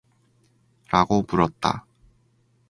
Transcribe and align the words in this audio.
라고 0.89 1.21
물었다. 1.21 1.85